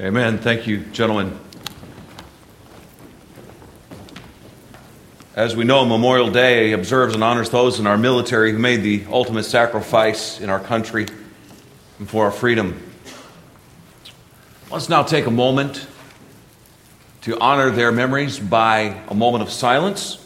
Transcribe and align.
Amen. 0.00 0.38
Thank 0.38 0.68
you, 0.68 0.84
gentlemen. 0.92 1.36
As 5.34 5.56
we 5.56 5.64
know, 5.64 5.84
Memorial 5.84 6.30
Day 6.30 6.70
observes 6.70 7.14
and 7.14 7.24
honors 7.24 7.50
those 7.50 7.80
in 7.80 7.86
our 7.88 7.98
military 7.98 8.52
who 8.52 8.60
made 8.60 8.84
the 8.84 9.04
ultimate 9.10 9.42
sacrifice 9.42 10.40
in 10.40 10.50
our 10.50 10.60
country 10.60 11.08
and 11.98 12.08
for 12.08 12.26
our 12.26 12.30
freedom. 12.30 12.80
Let's 14.70 14.88
now 14.88 15.02
take 15.02 15.26
a 15.26 15.32
moment 15.32 15.88
to 17.22 17.36
honor 17.40 17.70
their 17.70 17.90
memories 17.90 18.38
by 18.38 19.02
a 19.08 19.14
moment 19.14 19.42
of 19.42 19.50
silence. 19.50 20.24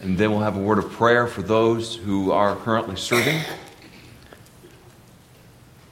And 0.00 0.18
then 0.18 0.32
we'll 0.32 0.40
have 0.40 0.56
a 0.56 0.60
word 0.60 0.78
of 0.78 0.90
prayer 0.90 1.28
for 1.28 1.42
those 1.42 1.94
who 1.94 2.32
are 2.32 2.56
currently 2.56 2.96
serving. 2.96 3.40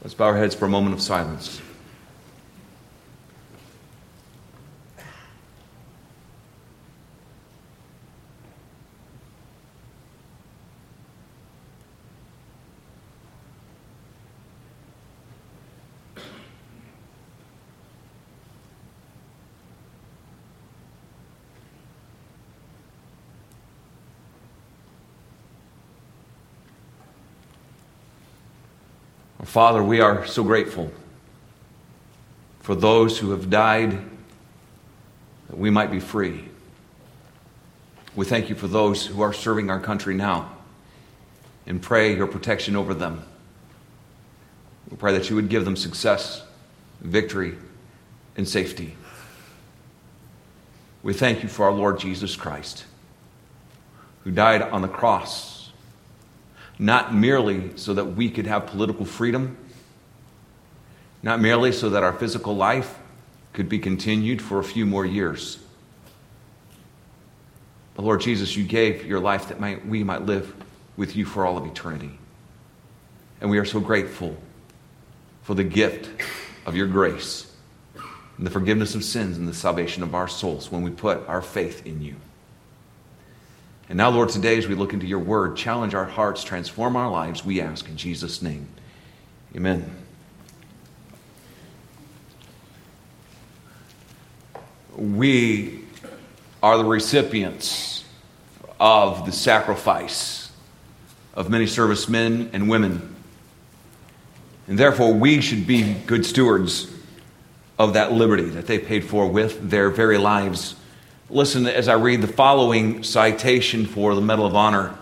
Let's 0.03 0.14
bow 0.14 0.25
our 0.25 0.37
heads 0.37 0.57
for 0.57 0.64
a 0.64 0.69
moment 0.69 0.96
of 0.96 1.00
silence. 1.00 1.62
Father, 29.45 29.82
we 29.82 30.01
are 30.01 30.24
so 30.24 30.45
grateful 30.45 30.91
for 32.60 32.74
those 32.74 33.19
who 33.19 33.32
have 33.32 33.51
died 33.51 33.98
that 35.48 35.59
we 35.59 35.68
might 35.68 35.90
be 35.90 36.01
free. 36.01 36.45
We 38.15 38.24
thank 38.24 38.48
you 38.48 38.54
for 38.54 38.68
those 38.68 39.04
who 39.04 39.20
are 39.20 39.32
serving 39.32 39.68
our 39.68 39.80
country 39.80 40.15
now 40.15 40.52
and 41.66 41.82
pray 41.82 42.16
your 42.16 42.29
protection 42.29 42.76
over 42.76 42.95
them. 42.95 43.24
We 44.90 44.96
pray 44.96 45.13
that 45.13 45.29
you 45.29 45.37
would 45.37 45.48
give 45.48 45.65
them 45.65 45.76
success, 45.76 46.43
victory, 47.01 47.57
and 48.37 48.48
safety. 48.48 48.96
We 51.02 51.15
thank 51.15 51.43
you 51.43 51.48
for 51.48 51.66
our 51.66 51.73
Lord 51.73 51.98
Jesus 51.98 52.37
Christ, 52.37 52.85
who 54.23 54.30
died 54.30 54.63
on 54.63 54.82
the 54.82 54.88
cross 54.88 55.51
not 56.83 57.15
merely 57.15 57.71
so 57.77 57.95
that 57.95 58.05
we 58.05 58.29
could 58.29 58.47
have 58.47 58.66
political 58.66 59.05
freedom, 59.05 59.57
not 61.23 61.41
merely 61.41 61.71
so 61.71 61.91
that 61.91 62.02
our 62.02 62.13
physical 62.13 62.57
life 62.57 62.99
could 63.52 63.69
be 63.69 63.79
continued 63.79 64.43
for 64.43 64.59
a 64.59 64.65
few 64.65 64.84
more 64.84 65.06
years. 65.06 65.60
But 67.94 68.05
Lord 68.05 68.21
Jesus, 68.21 68.56
you 68.56 68.65
gave 68.65 69.06
your 69.06 69.21
life 69.21 69.49
that 69.49 69.60
might, 69.60 69.87
we 69.87 70.03
might 70.03 70.22
live 70.22 70.53
with 70.97 71.15
you 71.15 71.25
for 71.25 71.47
all 71.47 71.56
of 71.56 71.65
eternity. 71.66 72.19
And 73.41 73.49
we 73.49 73.59
are 73.59 73.65
so 73.65 73.78
grateful 73.78 74.37
for 75.43 75.55
the 75.55 75.65
gift 75.65 76.10
of 76.66 76.75
your 76.75 76.88
grace 76.88 77.55
and 78.38 78.44
the 78.44 78.50
forgiveness 78.50 78.97
of 78.97 79.05
sins 79.05 79.38
and 79.38 79.47
the 79.47 79.55
salvation 79.55 80.03
of 80.03 80.16
our 80.16 80.27
souls 80.27 80.72
when 80.72 80.83
we 80.83 80.91
put 80.91 81.28
our 81.28 81.43
faith 81.43 81.87
in 81.87 82.03
you. 82.03 82.16
And 83.93 83.98
now, 83.98 84.09
Lord, 84.09 84.31
today 84.31 84.56
as 84.56 84.66
we 84.66 84.75
look 84.75 84.94
into 84.94 85.06
your 85.06 85.19
word, 85.19 85.54
challenge 85.54 85.94
our 85.94 86.06
hearts, 86.06 86.43
transform 86.43 86.97
our 86.97 87.10
lives, 87.10 87.44
we 87.44 87.60
ask 87.60 87.87
in 87.91 87.98
Jesus' 87.98 88.41
name. 88.41 88.66
Amen. 89.54 89.84
We 94.97 95.84
are 96.62 96.78
the 96.78 96.87
recipients 96.87 98.06
of 98.81 99.26
the 99.26 99.32
sacrifice 99.32 100.50
of 101.34 101.50
many 101.50 101.66
servicemen 101.66 102.48
and 102.54 102.70
women. 102.70 103.14
And 104.69 104.78
therefore, 104.78 105.12
we 105.12 105.42
should 105.42 105.66
be 105.66 105.92
good 106.06 106.24
stewards 106.24 106.91
of 107.78 107.92
that 107.92 108.10
liberty 108.10 108.44
that 108.44 108.66
they 108.66 108.78
paid 108.78 109.04
for 109.04 109.28
with 109.28 109.69
their 109.69 109.91
very 109.91 110.16
lives. 110.16 110.76
Listen 111.32 111.66
as 111.66 111.88
I 111.88 111.94
read 111.94 112.20
the 112.20 112.26
following 112.26 113.03
citation 113.03 113.87
for 113.87 114.15
the 114.15 114.20
Medal 114.20 114.44
of 114.44 114.54
Honor. 114.54 114.94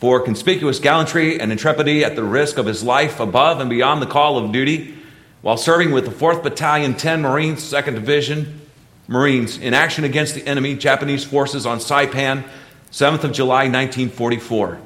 For 0.00 0.20
conspicuous 0.20 0.80
gallantry 0.80 1.38
and 1.38 1.52
intrepidity 1.52 2.04
at 2.04 2.16
the 2.16 2.24
risk 2.24 2.58
of 2.58 2.66
his 2.66 2.82
life 2.82 3.20
above 3.20 3.60
and 3.60 3.70
beyond 3.70 4.02
the 4.02 4.06
call 4.06 4.36
of 4.38 4.50
duty, 4.50 4.98
while 5.40 5.56
serving 5.56 5.92
with 5.92 6.04
the 6.04 6.10
4th 6.10 6.42
Battalion, 6.42 6.96
10 6.96 7.22
Marines, 7.22 7.62
2nd 7.62 7.94
Division 7.94 8.60
Marines, 9.06 9.56
in 9.56 9.72
action 9.72 10.02
against 10.02 10.34
the 10.34 10.44
enemy, 10.48 10.74
Japanese 10.74 11.22
forces 11.22 11.64
on 11.64 11.78
Saipan, 11.78 12.42
7th 12.90 13.22
of 13.22 13.30
July, 13.30 13.68
1944. 13.68 14.80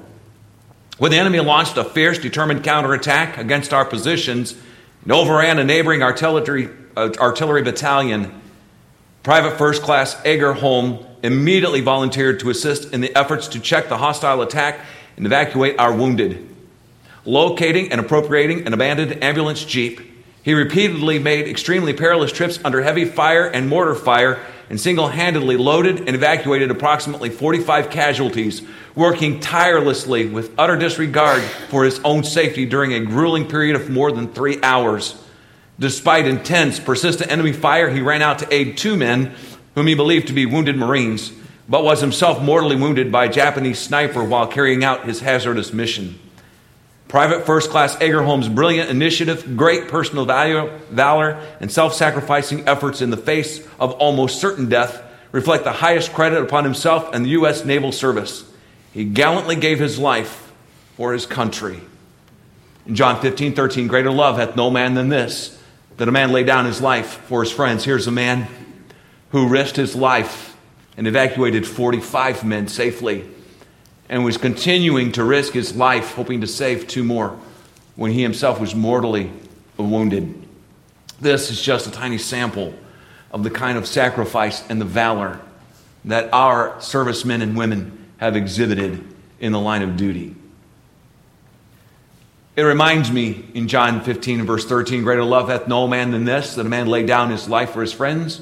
When 0.99 1.11
the 1.11 1.17
enemy 1.17 1.41
launched 1.41 1.79
a 1.79 1.85
fierce, 1.85 2.19
determined 2.19 2.63
counterattack 2.63 3.39
against 3.39 3.73
our 3.73 3.87
positions 3.87 4.55
and 5.05 5.11
overran 5.11 5.59
a 5.59 5.65
neighboring 5.65 6.03
artillery, 6.03 6.69
uh, 6.99 7.13
artillery 7.19 7.63
battalion, 7.63 8.43
Private 9.23 9.59
First 9.59 9.83
Class 9.83 10.15
Agerholm 10.23 11.05
immediately 11.23 11.81
volunteered 11.81 12.41
to 12.41 12.51
assist 12.51 12.93
in 12.93 13.01
the 13.01 13.15
efforts 13.17 13.49
to 13.49 13.61
check 13.61 13.89
the 13.89 13.99
hostile 13.99 14.43
attack 14.43 14.81
and 15.17 15.27
evacuate 15.27 15.79
our 15.79 15.93
wounded. 15.93 16.49
Locating 17.25 17.91
and 17.91 18.01
appropriating 18.01 18.67
an 18.67 18.73
abandoned 18.73 19.23
ambulance 19.23 19.65
jeep, 19.65 20.01
he 20.43 20.55
repeatedly 20.55 21.19
made 21.19 21.49
extremely 21.49 21.93
perilous 21.93 22.33
trips 22.33 22.61
under 22.65 22.81
heavy 22.81 23.05
fire 23.05 23.47
and 23.47 23.69
mortar 23.69 23.97
fire 23.97 24.39
and 24.71 24.81
single 24.81 25.09
handedly 25.09 25.57
loaded 25.57 25.99
and 26.01 26.11
evacuated 26.11 26.71
approximately 26.71 27.29
45 27.29 27.91
casualties, 27.91 28.63
working 28.95 29.41
tirelessly 29.41 30.27
with 30.27 30.55
utter 30.57 30.77
disregard 30.77 31.43
for 31.43 31.85
his 31.85 31.99
own 32.01 32.23
safety 32.23 32.65
during 32.65 32.93
a 32.95 33.01
grueling 33.01 33.49
period 33.49 33.75
of 33.75 33.91
more 33.91 34.13
than 34.13 34.33
three 34.33 34.63
hours. 34.63 35.23
Despite 35.79 36.27
intense, 36.27 36.81
persistent 36.81 37.31
enemy 37.31 37.53
fire, 37.53 37.89
he 37.89 38.01
ran 38.01 38.23
out 38.23 38.41
to 38.41 38.53
aid 38.53 38.77
two 38.77 38.97
men 38.97 39.35
whom 39.75 39.87
he 39.87 39.95
believed 39.95 40.27
to 40.27 40.33
be 40.33 40.45
wounded 40.45 40.77
Marines, 40.77 41.33
but 41.69 41.85
was 41.85 42.01
himself 42.01 42.43
mortally 42.43 42.75
wounded 42.75 43.13
by 43.13 43.27
a 43.27 43.33
Japanese 43.33 43.79
sniper 43.79 44.25
while 44.25 44.49
carrying 44.49 44.83
out 44.83 45.05
his 45.05 45.21
hazardous 45.21 45.73
mission. 45.73 46.19
Private 47.07 47.47
First 47.47 47.71
Class 47.71 47.97
Agerholm's 47.97 48.49
brilliant 48.49 48.91
initiative, 48.91 49.57
great 49.57 49.89
personal 49.89 50.25
value, 50.25 50.69
valor, 50.91 51.41
and 51.61 51.71
self 51.71 51.95
sacrificing 51.95 52.69
efforts 52.69 53.01
in 53.01 53.11
the 53.11 53.17
face 53.17 53.67
of 53.79 53.93
almost 53.93 54.41
certain 54.41 54.69
death 54.69 55.03
reflect 55.31 55.65
the 55.65 55.73
highest 55.73 56.13
credit 56.13 56.43
upon 56.43 56.65
himself 56.65 57.09
and 57.15 57.25
the 57.25 57.31
U.S. 57.31 57.65
Naval 57.65 57.93
Service. 57.93 58.45
He 58.93 59.05
gallantly 59.05 59.57
gave 59.57 59.79
his 59.79 59.99
life 59.99 60.53
for 60.97 61.13
his 61.13 61.25
country. 61.25 61.81
In 62.85 62.95
John 62.95 63.21
15, 63.21 63.55
13, 63.55 63.87
greater 63.87 64.11
love 64.11 64.37
hath 64.37 64.57
no 64.57 64.71
man 64.71 64.95
than 64.95 65.09
this 65.09 65.58
that 65.99 66.09
a 66.09 66.13
man 66.13 66.33
lay 66.33 66.45
down 66.45 66.65
his 66.65 66.81
life 66.81 67.19
for 67.27 67.43
his 67.43 67.53
friends. 67.53 67.85
Here's 67.85 68.07
a 68.07 68.13
man 68.13 68.49
who 69.31 69.49
risked 69.49 69.77
his 69.77 69.95
life 69.95 70.57
and 70.97 71.07
evacuated 71.07 71.67
45 71.67 72.45
men 72.45 72.69
safely 72.69 73.29
and 74.09 74.25
was 74.25 74.39
continuing 74.39 75.13
to 75.13 75.25
risk 75.25 75.53
his 75.53 75.77
life, 75.77 76.15
hoping 76.15 76.41
to 76.41 76.47
save 76.47 76.87
two 76.87 77.05
more 77.05 77.39
when 77.97 78.13
he 78.13 78.23
himself 78.23 78.61
was 78.61 78.75
mortally 78.75 79.31
wounded. 79.77 80.47
This 81.21 81.51
is 81.51 81.61
just 81.61 81.87
a 81.89 81.91
tiny 81.91 82.19
sample 82.19 82.75
of 83.33 83.43
the 83.43 83.51
kind 83.51 83.77
of 83.77 83.87
sacrifice 83.87 84.67
and 84.71 84.81
the 84.81 84.87
valor 84.87 85.41
that 86.05 86.33
our 86.33 86.81
servicemen 86.81 87.43
and 87.43 87.57
women 87.57 88.07
have 88.19 88.37
exhibited 88.37 89.05
in 89.41 89.53
the 89.53 89.61
line 89.61 89.83
of 89.83 89.97
duty. 89.97 90.37
It 92.59 92.65
reminds 92.65 93.13
me 93.13 93.45
in 93.55 93.69
John 93.69 94.01
15 94.01 94.41
and 94.41 94.47
verse 94.49 94.67
13 94.67 95.05
greater 95.05 95.23
love 95.23 95.49
hath 95.49 95.69
no 95.69 95.87
man 95.87 96.11
than 96.11 96.25
this, 96.25 96.57
that 96.57 96.67
a 96.67 96.69
man 96.69 96.89
lay 96.89 97.07
down 97.07 97.31
his 97.31 97.49
life 97.49 97.71
for 97.71 97.83
his 97.83 97.93
friends. 97.93 98.41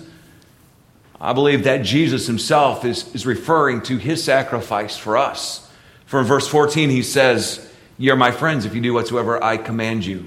I 1.21 1.35
believe 1.35 1.65
that 1.65 1.83
Jesus 1.83 2.27
himself 2.27 2.87
is, 2.87 3.15
is 3.15 3.27
referring 3.27 3.83
to 3.83 3.99
his 3.99 4.25
sacrifice 4.25 4.97
for 4.97 5.19
us. 5.19 5.71
For 6.07 6.19
in 6.19 6.25
verse 6.25 6.49
14, 6.49 6.89
he 6.89 7.03
says, 7.03 7.71
Ye 7.99 8.09
are 8.09 8.17
my 8.17 8.31
friends 8.31 8.65
if 8.65 8.75
you 8.75 8.81
do 8.81 8.95
whatsoever 8.95 9.45
I 9.45 9.59
command 9.59 10.07
you. 10.07 10.25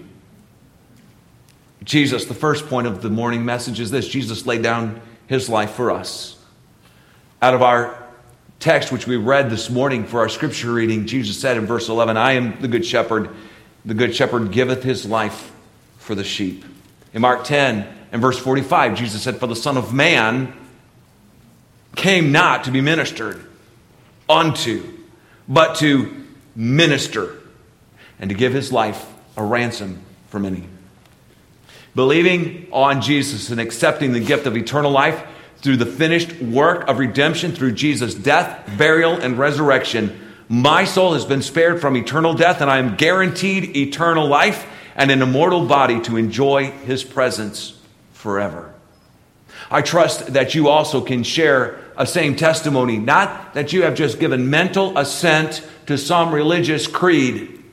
Jesus, 1.83 2.25
the 2.25 2.35
first 2.35 2.67
point 2.67 2.85
of 2.85 3.01
the 3.01 3.09
morning 3.09 3.43
message 3.43 3.79
is 3.79 3.89
this 3.89 4.07
Jesus 4.07 4.45
laid 4.45 4.61
down 4.61 5.01
his 5.25 5.49
life 5.49 5.71
for 5.71 5.89
us. 5.89 6.37
Out 7.41 7.55
of 7.55 7.63
our 7.63 8.07
text, 8.59 8.91
which 8.91 9.07
we 9.07 9.15
read 9.15 9.49
this 9.49 9.71
morning 9.71 10.05
for 10.05 10.19
our 10.19 10.29
scripture 10.29 10.73
reading, 10.73 11.07
Jesus 11.07 11.41
said 11.41 11.57
in 11.57 11.65
verse 11.65 11.89
11, 11.89 12.17
I 12.17 12.33
am 12.33 12.61
the 12.61 12.67
good 12.67 12.85
shepherd. 12.85 13.31
The 13.85 13.93
good 13.93 14.15
shepherd 14.15 14.51
giveth 14.51 14.83
his 14.83 15.05
life 15.05 15.51
for 15.97 16.15
the 16.15 16.23
sheep. 16.23 16.65
In 17.13 17.21
Mark 17.21 17.43
10 17.43 17.87
and 18.11 18.21
verse 18.21 18.37
45, 18.37 18.95
Jesus 18.95 19.21
said, 19.21 19.37
For 19.37 19.47
the 19.47 19.55
Son 19.55 19.77
of 19.77 19.93
Man 19.93 20.53
came 21.95 22.31
not 22.31 22.65
to 22.65 22.71
be 22.71 22.81
ministered 22.81 23.43
unto, 24.29 24.83
but 25.47 25.75
to 25.77 26.25
minister 26.55 27.35
and 28.19 28.29
to 28.29 28.35
give 28.35 28.53
his 28.53 28.71
life 28.71 29.05
a 29.37 29.43
ransom 29.43 30.01
for 30.27 30.39
many. 30.39 30.65
Believing 31.95 32.67
on 32.71 33.01
Jesus 33.01 33.49
and 33.49 33.59
accepting 33.59 34.13
the 34.13 34.19
gift 34.19 34.45
of 34.45 34.55
eternal 34.55 34.91
life 34.91 35.25
through 35.57 35.77
the 35.77 35.85
finished 35.85 36.39
work 36.41 36.87
of 36.87 36.99
redemption 36.99 37.51
through 37.51 37.73
Jesus' 37.73 38.13
death, 38.13 38.77
burial, 38.77 39.13
and 39.13 39.37
resurrection, 39.37 40.28
my 40.49 40.83
soul 40.83 41.13
has 41.13 41.25
been 41.25 41.43
spared 41.43 41.79
from 41.79 41.95
eternal 41.95 42.33
death, 42.33 42.59
and 42.59 42.69
I 42.71 42.79
am 42.79 42.95
guaranteed 42.95 43.77
eternal 43.77 44.27
life 44.27 44.65
and 44.95 45.11
an 45.11 45.21
immortal 45.21 45.65
body 45.65 46.01
to 46.01 46.17
enjoy 46.17 46.71
his 46.71 47.03
presence 47.03 47.79
forever. 48.13 48.73
I 49.69 49.83
trust 49.83 50.33
that 50.33 50.55
you 50.55 50.67
also 50.67 51.01
can 51.01 51.21
share 51.21 51.79
a 51.95 52.07
same 52.07 52.35
testimony, 52.35 52.97
not 52.97 53.53
that 53.53 53.71
you 53.71 53.83
have 53.83 53.93
just 53.93 54.19
given 54.19 54.49
mental 54.49 54.97
assent 54.97 55.65
to 55.85 55.97
some 55.97 56.33
religious 56.33 56.87
creed, 56.87 57.63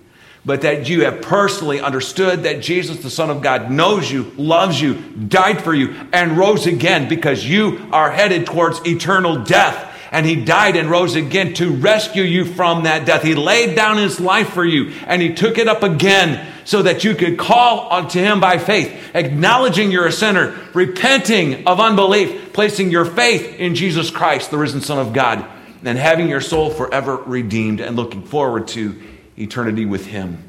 but 0.45 0.61
that 0.61 0.89
you 0.89 1.05
have 1.05 1.23
personally 1.23 1.81
understood 1.81 2.43
that 2.43 2.61
Jesus, 2.61 3.03
the 3.03 3.11
Son 3.11 3.31
of 3.31 3.41
God, 3.41 3.71
knows 3.71 4.11
you, 4.11 4.33
loves 4.37 4.81
you, 4.81 4.95
died 4.95 5.63
for 5.63 5.75
you, 5.75 5.97
and 6.13 6.37
rose 6.37 6.67
again 6.67 7.09
because 7.09 7.45
you 7.45 7.89
are 7.93 8.11
headed 8.11 8.47
towards 8.47 8.87
eternal 8.87 9.43
death. 9.43 9.86
And 10.13 10.25
he 10.25 10.37
died 10.37 10.77
and 10.77 10.91
rose 10.91 11.15
again 11.17 11.55
to 11.55 11.73
rescue 11.73 12.23
you 12.23 12.45
from 12.45 12.85
that 12.85 13.07
death. 13.07 13.23
He 13.23 13.35
laid 13.35 13.75
down 13.75 13.99
his 13.99 14.21
life 14.21 14.51
for 14.51 14.65
you 14.65 14.93
and 15.07 15.21
he 15.21 15.35
took 15.35 15.59
it 15.59 15.69
up 15.69 15.83
again 15.83 16.53
so 16.67 16.83
that 16.83 17.05
you 17.05 17.15
could 17.15 17.39
call 17.39 17.93
unto 17.93 18.19
him 18.19 18.41
by 18.41 18.59
faith, 18.59 18.93
acknowledging 19.15 19.91
you're 19.91 20.07
a 20.07 20.13
sinner, 20.13 20.59
repenting 20.75 21.67
of 21.67 21.79
unbelief, 21.79 22.53
placing 22.53 22.91
your 22.91 23.05
faith 23.05 23.55
in 23.59 23.77
Jesus 23.77 24.11
Christ, 24.11 24.51
the 24.51 24.59
risen 24.59 24.81
Son 24.81 24.99
of 24.99 25.13
God, 25.13 25.47
and 25.85 25.97
having 25.97 26.29
your 26.29 26.41
soul 26.41 26.71
forever 26.71 27.17
redeemed 27.17 27.81
and 27.81 27.95
looking 27.95 28.25
forward 28.25 28.67
to 28.69 29.01
eternity 29.39 29.87
with 29.87 30.07
Him. 30.07 30.43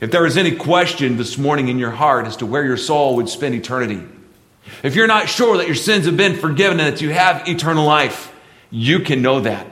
If 0.00 0.10
there 0.10 0.24
is 0.24 0.38
any 0.38 0.56
question 0.56 1.18
this 1.18 1.36
morning 1.36 1.68
in 1.68 1.78
your 1.78 1.90
heart 1.90 2.26
as 2.26 2.38
to 2.38 2.46
where 2.46 2.64
your 2.64 2.78
soul 2.78 3.16
would 3.16 3.28
spend 3.28 3.54
eternity, 3.54 4.02
if 4.82 4.94
you're 4.94 5.06
not 5.06 5.28
sure 5.28 5.58
that 5.58 5.66
your 5.66 5.76
sins 5.76 6.06
have 6.06 6.16
been 6.16 6.36
forgiven 6.36 6.80
and 6.80 6.94
that 6.94 7.02
you 7.02 7.10
have 7.10 7.46
eternal 7.46 7.84
life, 7.84 8.33
you 8.74 8.98
can 8.98 9.22
know 9.22 9.38
that. 9.38 9.68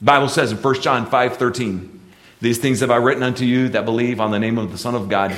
The 0.00 0.04
Bible 0.04 0.28
says 0.28 0.50
in 0.50 0.58
1 0.58 0.80
John 0.80 1.06
5 1.06 1.36
13, 1.36 2.00
These 2.40 2.58
things 2.58 2.80
have 2.80 2.90
I 2.90 2.96
written 2.96 3.22
unto 3.22 3.44
you 3.44 3.68
that 3.68 3.84
believe 3.84 4.20
on 4.20 4.32
the 4.32 4.40
name 4.40 4.58
of 4.58 4.72
the 4.72 4.78
Son 4.78 4.96
of 4.96 5.08
God, 5.08 5.30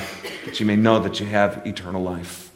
that 0.45 0.59
you 0.59 0.65
may 0.65 0.75
know 0.75 0.99
that 0.99 1.19
you 1.19 1.27
have 1.27 1.65
eternal 1.67 2.01
life. 2.01 2.51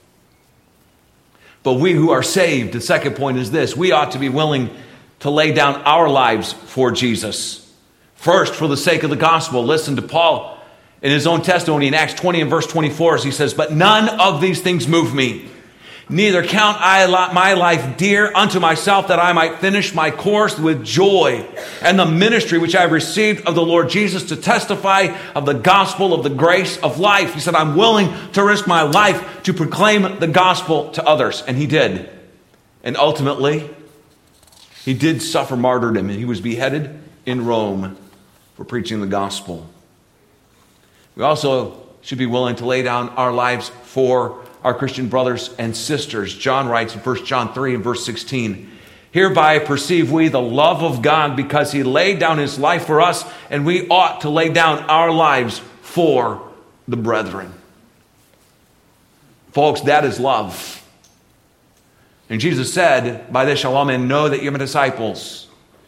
But 1.62 1.76
we 1.76 1.94
who 1.94 2.10
are 2.10 2.24
saved, 2.24 2.74
the 2.74 2.82
second 2.82 3.16
point 3.16 3.38
is 3.38 3.52
this 3.52 3.78
we 3.78 3.92
ought 3.92 4.12
to 4.12 4.20
be 4.20 4.28
willing 4.28 4.76
to 5.20 5.30
lay 5.30 5.52
down 5.52 5.76
our 5.84 6.10
lives 6.10 6.52
for 6.52 6.92
Jesus. 6.92 7.72
First, 8.16 8.56
for 8.56 8.68
the 8.68 8.78
sake 8.78 9.04
of 9.04 9.12
the 9.12 9.16
gospel, 9.16 9.64
listen 9.64 9.96
to 9.98 10.02
Paul 10.02 10.60
in 11.04 11.12
his 11.12 11.28
own 11.28 11.44
testimony 11.44 11.88
in 11.88 11.94
Acts 11.94 12.16
20 12.16 12.42
and 12.42 12.50
verse 12.50 12.66
24 12.66 13.16
as 13.16 13.24
he 13.24 13.30
says, 13.30 13.54
But 13.54 13.72
none 13.72 14.20
of 14.20 14.42
these 14.42 14.62
things 14.62 14.88
move 14.88 15.14
me. 15.14 15.52
Neither 16.07 16.44
count 16.44 16.78
I 16.80 17.06
my 17.34 17.54
life 17.54 17.98
dear 17.98 18.31
unto 18.36 18.60
myself 18.60 19.07
that 19.07 19.19
I 19.19 19.34
might 19.34 19.57
finish 19.57 19.94
my 19.94 20.12
course 20.12 20.57
with 20.57 20.86
joy 20.86 21.48
and 21.81 21.98
the 21.98 22.06
ministry 22.06 22.60
which 22.60 22.75
I 22.75 22.81
have 22.81 22.92
received 22.92 23.48
of 23.48 23.56
the 23.56 23.66
Lord 23.66 23.90
Jesus 23.90 24.25
to 24.25 24.36
testify 24.36 25.18
of 25.34 25.48
the 25.48 25.54
gospel 25.54 26.13
of 26.13 26.24
the 26.24 26.30
grace 26.30 26.78
of 26.78 27.00
life. 27.00 27.34
He 27.34 27.40
said, 27.40 27.56
I'm 27.56 27.75
willing 27.75 28.13
to 28.34 28.44
risk 28.44 28.68
my 28.68 28.84
life 28.84 29.44
to 29.44 29.54
proclaim 29.54 30.19
the 30.19 30.28
gospel 30.28 30.92
to 30.92 31.04
others. 31.04 31.42
And 31.48 31.57
he 31.57 31.66
did. 31.66 32.08
And 32.84 32.98
ultimately, 32.98 33.68
he 34.84 34.94
did 34.94 35.24
suffer 35.24 35.58
martyrdom 35.58 36.10
and 36.10 36.19
he 36.19 36.25
was 36.25 36.40
beheaded 36.40 37.00
in 37.25 37.46
Rome 37.46 37.98
for 38.54 38.63
preaching 38.63 39.01
the 39.01 39.08
gospel. 39.08 39.68
We 41.16 41.24
also 41.24 41.81
should 42.01 42.19
be 42.19 42.28
willing 42.28 42.58
to 42.58 42.66
lay 42.66 42.84
down 42.84 43.10
our 43.10 43.34
lives 43.34 43.69
for 43.69 44.45
our 44.66 44.74
Christian 44.74 45.10
brothers 45.10 45.54
and 45.60 45.78
sisters. 45.78 46.36
John 46.36 46.68
writes 46.68 46.96
in 46.96 47.00
1 47.00 47.24
John 47.24 47.54
3 47.54 47.76
and 47.76 47.84
verse 47.84 48.04
16 48.04 48.72
Hereby 49.12 49.60
perceive 49.60 50.12
we 50.12 50.28
the 50.28 50.42
love 50.42 50.84
of 50.84 51.02
God 51.02 51.38
because 51.38 51.72
he 51.72 51.84
laid 51.84 52.20
down 52.20 52.38
his 52.38 52.60
life 52.60 52.86
for 52.86 53.00
us, 53.00 53.24
and 53.50 53.66
we 53.66 53.88
ought 53.88 54.22
to 54.22 54.30
lay 54.30 54.50
down 54.50 54.80
our 54.90 55.10
lives 55.10 55.60
for 55.82 56.52
the 56.86 56.98
brethren. 56.98 57.54
Folks, 59.54 59.80
that 59.82 60.04
is 60.04 60.20
love. 60.20 60.84
And 62.30 62.42
Jesus 62.42 62.74
said, 62.74 63.32
By 63.32 63.46
this 63.46 63.60
shall 63.60 63.78
all 63.78 63.86
men 63.86 64.10
know 64.10 64.28
that 64.28 64.44
you're 64.44 64.52
my 64.52 64.58
disciples, 64.58 65.48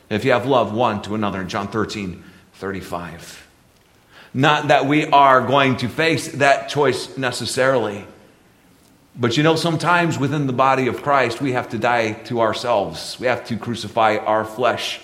if 0.10 0.24
you 0.24 0.32
have 0.32 0.46
love 0.46 0.74
one 0.74 1.02
to 1.02 1.16
another. 1.16 1.42
In 1.42 1.50
John 1.50 1.68
13, 1.68 2.24
35. 2.54 3.46
Not 4.34 4.70
that 4.70 4.86
we 4.86 5.06
are 5.08 5.46
going 5.46 5.76
to 5.78 5.90
face 5.90 6.30
that 6.34 6.70
choice 6.70 7.18
necessarily. 7.18 8.06
But 9.20 9.36
you 9.36 9.42
know, 9.42 9.56
sometimes 9.56 10.20
within 10.20 10.46
the 10.46 10.54
body 10.54 10.88
of 10.88 11.02
Christ, 11.02 11.42
we 11.42 11.54
have 11.54 11.70
to 11.70 11.80
die 11.80 12.14
to 12.26 12.42
ourselves. 12.42 13.20
We 13.20 13.26
have 13.28 13.46
to 13.48 13.58
crucify 13.58 14.18
our 14.18 14.46
flesh 14.46 15.00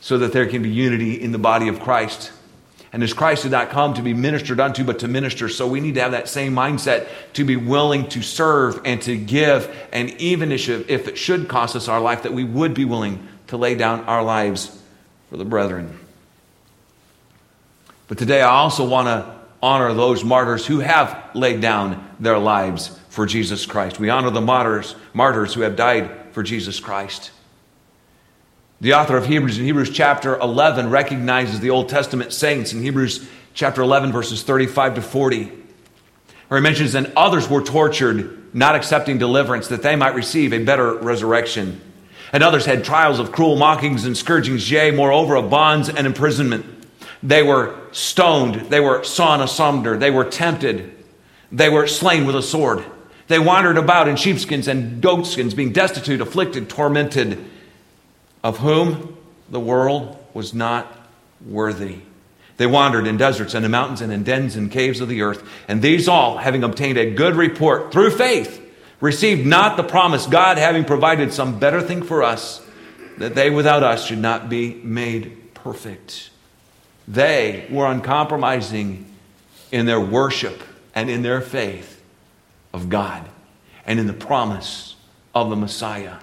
so 0.00 0.18
that 0.18 0.32
there 0.32 0.46
can 0.46 0.62
be 0.62 0.70
unity 0.70 1.20
in 1.20 1.30
the 1.30 1.38
body 1.38 1.68
of 1.68 1.78
Christ. 1.78 2.32
And 2.92 3.02
as 3.02 3.14
Christ 3.14 3.44
did 3.44 3.52
not 3.52 3.70
come 3.70 3.94
to 3.94 4.02
be 4.02 4.12
ministered 4.12 4.58
unto, 4.58 4.84
but 4.84 4.98
to 4.98 5.08
minister, 5.08 5.48
so 5.48 5.66
we 5.66 5.80
need 5.80 5.94
to 5.94 6.00
have 6.02 6.10
that 6.10 6.28
same 6.28 6.54
mindset 6.54 7.08
to 7.34 7.44
be 7.44 7.56
willing 7.56 8.08
to 8.10 8.20
serve 8.20 8.80
and 8.84 9.00
to 9.02 9.16
give. 9.16 9.74
And 9.92 10.10
even 10.20 10.50
if 10.52 10.68
it 10.68 11.16
should 11.16 11.48
cost 11.48 11.76
us 11.76 11.88
our 11.88 12.00
life, 12.00 12.24
that 12.24 12.34
we 12.34 12.44
would 12.44 12.74
be 12.74 12.84
willing 12.84 13.26
to 13.46 13.56
lay 13.56 13.76
down 13.76 14.00
our 14.04 14.24
lives 14.24 14.76
for 15.30 15.36
the 15.36 15.44
brethren. 15.44 15.98
But 18.08 18.18
today 18.18 18.42
I 18.42 18.50
also 18.50 18.86
want 18.86 19.06
to 19.06 19.41
honor 19.62 19.94
those 19.94 20.24
martyrs 20.24 20.66
who 20.66 20.80
have 20.80 21.30
laid 21.34 21.60
down 21.60 22.08
their 22.18 22.38
lives 22.38 22.98
for 23.08 23.26
Jesus 23.26 23.64
Christ. 23.64 24.00
We 24.00 24.10
honor 24.10 24.30
the 24.30 24.40
martyrs, 24.40 24.96
martyrs 25.14 25.54
who 25.54 25.60
have 25.60 25.76
died 25.76 26.10
for 26.32 26.42
Jesus 26.42 26.80
Christ. 26.80 27.30
The 28.80 28.94
author 28.94 29.16
of 29.16 29.26
Hebrews 29.26 29.58
in 29.58 29.64
Hebrews 29.64 29.90
chapter 29.90 30.36
11 30.36 30.90
recognizes 30.90 31.60
the 31.60 31.70
Old 31.70 31.88
Testament 31.88 32.32
saints 32.32 32.72
in 32.72 32.82
Hebrews 32.82 33.28
chapter 33.54 33.80
11 33.82 34.10
verses 34.10 34.42
35 34.42 34.96
to 34.96 35.02
40. 35.02 35.52
Where 36.48 36.60
he 36.60 36.62
mentions, 36.62 36.94
and 36.94 37.12
others 37.16 37.48
were 37.48 37.62
tortured, 37.62 38.54
not 38.54 38.74
accepting 38.74 39.18
deliverance, 39.18 39.68
that 39.68 39.82
they 39.82 39.94
might 39.94 40.14
receive 40.14 40.52
a 40.52 40.64
better 40.64 40.94
resurrection. 40.94 41.80
And 42.32 42.42
others 42.42 42.66
had 42.66 42.82
trials 42.82 43.20
of 43.20 43.30
cruel 43.30 43.56
mockings 43.56 44.04
and 44.04 44.16
scourgings, 44.16 44.70
yea, 44.70 44.90
moreover, 44.90 45.36
of 45.36 45.48
bonds 45.48 45.88
and 45.88 46.06
imprisonment. 46.06 46.66
They 47.22 47.42
were 47.42 47.78
stoned. 47.92 48.70
They 48.70 48.80
were 48.80 49.04
sawn 49.04 49.40
asunder. 49.40 49.96
They 49.96 50.10
were 50.10 50.24
tempted. 50.24 50.92
They 51.50 51.68
were 51.68 51.86
slain 51.86 52.26
with 52.26 52.34
a 52.34 52.42
sword. 52.42 52.84
They 53.28 53.38
wandered 53.38 53.78
about 53.78 54.08
in 54.08 54.16
sheepskins 54.16 54.68
and 54.68 55.00
goatskins, 55.00 55.54
being 55.54 55.72
destitute, 55.72 56.20
afflicted, 56.20 56.68
tormented, 56.68 57.44
of 58.42 58.58
whom 58.58 59.16
the 59.48 59.60
world 59.60 60.16
was 60.34 60.52
not 60.52 61.08
worthy. 61.46 61.98
They 62.56 62.66
wandered 62.66 63.06
in 63.06 63.16
deserts 63.16 63.54
and 63.54 63.64
in 63.64 63.70
mountains 63.70 64.00
and 64.00 64.12
in 64.12 64.24
dens 64.24 64.56
and 64.56 64.70
caves 64.70 65.00
of 65.00 65.08
the 65.08 65.22
earth. 65.22 65.48
And 65.68 65.80
these 65.80 66.08
all, 66.08 66.38
having 66.38 66.64
obtained 66.64 66.98
a 66.98 67.10
good 67.10 67.36
report 67.36 67.92
through 67.92 68.10
faith, 68.10 68.60
received 69.00 69.46
not 69.46 69.76
the 69.76 69.82
promise, 69.82 70.26
God 70.26 70.58
having 70.58 70.84
provided 70.84 71.32
some 71.32 71.58
better 71.58 71.80
thing 71.80 72.02
for 72.02 72.22
us, 72.22 72.64
that 73.18 73.34
they 73.34 73.50
without 73.50 73.82
us 73.82 74.06
should 74.06 74.18
not 74.18 74.48
be 74.48 74.74
made 74.74 75.54
perfect. 75.54 76.30
They 77.08 77.66
were 77.70 77.86
uncompromising 77.86 79.06
in 79.70 79.86
their 79.86 80.00
worship 80.00 80.62
and 80.94 81.10
in 81.10 81.22
their 81.22 81.40
faith 81.40 82.02
of 82.72 82.88
God 82.88 83.28
and 83.86 83.98
in 83.98 84.06
the 84.06 84.12
promise 84.12 84.96
of 85.34 85.50
the 85.50 85.56
Messiah. 85.56 86.16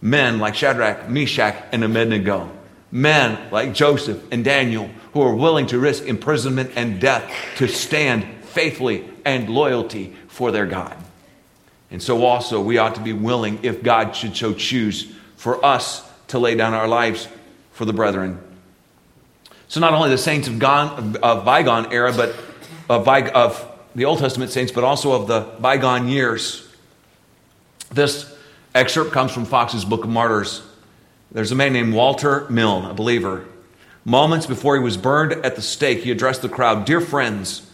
Men 0.00 0.38
like 0.38 0.54
Shadrach, 0.54 1.08
Meshach, 1.08 1.56
and 1.72 1.84
Abednego. 1.84 2.50
Men 2.90 3.50
like 3.50 3.74
Joseph 3.74 4.22
and 4.32 4.44
Daniel 4.44 4.90
who 5.12 5.22
are 5.22 5.34
willing 5.34 5.66
to 5.68 5.78
risk 5.78 6.04
imprisonment 6.04 6.72
and 6.76 7.00
death 7.00 7.32
to 7.56 7.68
stand 7.68 8.26
faithfully 8.44 9.08
and 9.24 9.48
loyalty 9.48 10.14
for 10.28 10.50
their 10.50 10.66
God. 10.66 10.96
And 11.90 12.02
so 12.02 12.24
also 12.24 12.60
we 12.60 12.78
ought 12.78 12.96
to 12.96 13.00
be 13.00 13.12
willing, 13.12 13.60
if 13.62 13.82
God 13.82 14.16
should 14.16 14.36
so 14.36 14.52
choose, 14.54 15.12
for 15.36 15.64
us 15.64 16.08
to 16.28 16.38
lay 16.38 16.54
down 16.54 16.74
our 16.74 16.88
lives 16.88 17.28
for 17.72 17.84
the 17.84 17.92
brethren 17.92 18.40
so 19.68 19.80
not 19.80 19.92
only 19.92 20.10
the 20.10 20.18
saints 20.18 20.48
of, 20.48 20.58
gone, 20.58 21.16
of 21.22 21.44
bygone 21.44 21.92
era, 21.92 22.12
but 22.12 22.34
of, 22.88 23.08
of 23.08 23.72
the 23.94 24.04
Old 24.04 24.18
Testament 24.18 24.50
saints, 24.50 24.72
but 24.72 24.84
also 24.84 25.12
of 25.12 25.26
the 25.26 25.40
bygone 25.60 26.08
years. 26.08 26.68
This 27.92 28.32
excerpt 28.74 29.12
comes 29.12 29.32
from 29.32 29.44
Fox's 29.44 29.84
Book 29.84 30.04
of 30.04 30.10
Martyrs. 30.10 30.62
There's 31.32 31.52
a 31.52 31.56
man 31.56 31.72
named 31.72 31.94
Walter 31.94 32.46
Milne, 32.48 32.84
a 32.84 32.94
believer. 32.94 33.44
Moments 34.04 34.46
before 34.46 34.76
he 34.76 34.82
was 34.82 34.96
burned 34.96 35.32
at 35.32 35.56
the 35.56 35.62
stake, 35.62 36.00
he 36.00 36.10
addressed 36.10 36.42
the 36.42 36.48
crowd 36.48 36.84
Dear 36.84 37.00
friends, 37.00 37.68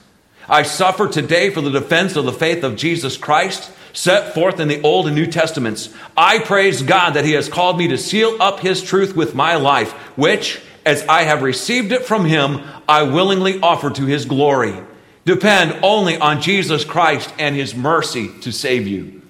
I 0.49 0.63
suffer 0.63 1.09
today 1.09 1.51
for 1.51 1.61
the 1.61 1.71
defense 1.71 2.17
of 2.17 2.25
the 2.25 2.33
faith 2.33 2.65
of 2.65 2.77
Jesus 2.77 3.17
Christ 3.17 3.71
set 3.93 4.35
forth 4.35 4.59
in 4.59 4.69
the 4.69 4.81
Old 4.83 5.07
and 5.07 5.15
New 5.15 5.27
Testaments. 5.27 5.91
I 6.17 6.39
praise 6.39 6.83
God 6.83 7.11
that 7.11 7.25
He 7.25 7.33
has 7.33 7.49
called 7.49 7.79
me 7.79 7.89
to 7.89 7.99
seal 7.99 8.37
up 8.41 8.61
His 8.61 8.83
truth 8.83 9.15
with 9.15 9.35
my 9.35 9.57
life, 9.57 9.93
which, 10.17 10.61
as 10.85 11.07
I 11.09 11.23
have 11.23 11.43
received 11.43 11.93
it 11.93 12.05
from 12.05 12.25
him, 12.25 12.61
I 12.89 13.03
willingly 13.05 13.61
offer 13.61 13.91
to 13.91 14.05
his 14.05 14.25
glory. 14.25 14.75
Depend 15.25 15.79
only 15.83 16.17
on 16.17 16.43
Jesus 16.43 16.85
Christ 16.85 17.33
and 17.39 17.55
his 17.55 17.75
mercy 17.75 18.29
to 18.41 18.53
save 18.53 18.87
you. 18.87 19.23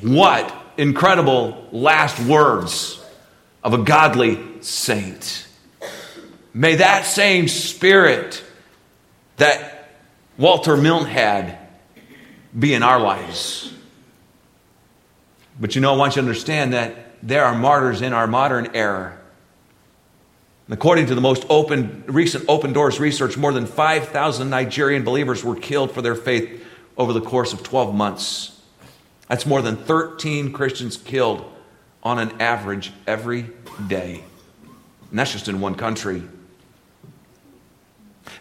What 0.00 0.54
incredible 0.76 1.66
last 1.72 2.20
words 2.20 3.04
of 3.64 3.74
a 3.74 3.78
godly 3.78 4.38
saint. 4.60 5.46
May 6.54 6.76
that 6.76 7.04
same 7.04 7.48
spirit 7.48 8.42
that 9.36 9.90
Walter 10.38 10.76
Milton 10.76 11.08
had 11.08 11.58
be 12.56 12.74
in 12.74 12.82
our 12.82 13.00
lives. 13.00 13.72
But 15.60 15.74
you 15.74 15.80
know, 15.80 15.92
I 15.92 15.96
want 15.96 16.16
you 16.16 16.22
to 16.22 16.28
understand 16.28 16.72
that 16.72 17.16
there 17.22 17.44
are 17.44 17.54
martyrs 17.54 18.00
in 18.00 18.12
our 18.12 18.28
modern 18.28 18.74
era 18.74 19.18
According 20.70 21.06
to 21.06 21.14
the 21.14 21.20
most 21.20 21.46
open, 21.48 22.04
recent 22.06 22.44
Open 22.46 22.74
Doors 22.74 23.00
research, 23.00 23.38
more 23.38 23.52
than 23.52 23.66
5,000 23.66 24.50
Nigerian 24.50 25.02
believers 25.02 25.42
were 25.42 25.56
killed 25.56 25.92
for 25.92 26.02
their 26.02 26.14
faith 26.14 26.62
over 26.96 27.12
the 27.12 27.22
course 27.22 27.54
of 27.54 27.62
12 27.62 27.94
months. 27.94 28.60
That's 29.28 29.46
more 29.46 29.62
than 29.62 29.76
13 29.76 30.52
Christians 30.52 30.96
killed 30.98 31.50
on 32.02 32.18
an 32.18 32.40
average 32.40 32.92
every 33.06 33.46
day. 33.86 34.22
And 35.10 35.18
that's 35.18 35.32
just 35.32 35.48
in 35.48 35.60
one 35.60 35.74
country. 35.74 36.22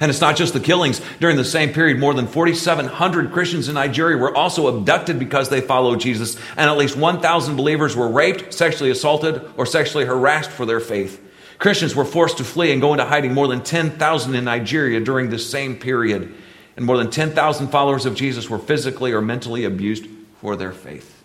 And 0.01 0.09
it's 0.09 0.19
not 0.21 0.35
just 0.35 0.53
the 0.53 0.59
killings. 0.59 1.01
During 1.21 1.37
the 1.37 1.45
same 1.45 1.71
period, 1.71 1.97
more 1.97 2.13
than 2.13 2.27
4,700 2.27 3.31
Christians 3.31 3.69
in 3.69 3.75
Nigeria 3.75 4.17
were 4.17 4.35
also 4.35 4.67
abducted 4.67 5.17
because 5.17 5.47
they 5.47 5.61
followed 5.61 6.01
Jesus, 6.01 6.35
and 6.57 6.69
at 6.69 6.77
least 6.77 6.97
1,000 6.97 7.55
believers 7.55 7.95
were 7.95 8.09
raped, 8.09 8.53
sexually 8.53 8.91
assaulted, 8.91 9.41
or 9.55 9.65
sexually 9.65 10.03
harassed 10.03 10.51
for 10.51 10.65
their 10.65 10.81
faith. 10.81 11.23
Christians 11.59 11.95
were 11.95 12.05
forced 12.05 12.37
to 12.37 12.43
flee 12.43 12.71
and 12.71 12.81
go 12.81 12.93
into 12.93 13.05
hiding 13.05 13.33
more 13.33 13.47
than 13.47 13.63
10,000 13.63 14.35
in 14.35 14.45
Nigeria 14.45 14.99
during 14.99 15.29
this 15.29 15.49
same 15.49 15.75
period. 15.75 16.33
And 16.75 16.85
more 16.85 16.97
than 16.97 17.09
10,000 17.09 17.69
followers 17.69 18.05
of 18.05 18.13
Jesus 18.13 18.49
were 18.49 18.59
physically 18.59 19.11
or 19.11 19.21
mentally 19.21 19.63
abused 19.63 20.05
for 20.39 20.55
their 20.55 20.71
faith. 20.71 21.23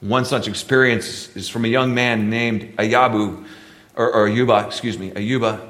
One 0.00 0.24
such 0.24 0.48
experience 0.48 1.36
is 1.36 1.48
from 1.48 1.64
a 1.64 1.68
young 1.68 1.94
man 1.94 2.30
named 2.30 2.76
Ayabu, 2.78 3.44
or, 3.94 4.12
or 4.12 4.28
Ayuba, 4.28 4.66
excuse 4.66 4.98
me, 4.98 5.10
Ayuba, 5.10 5.68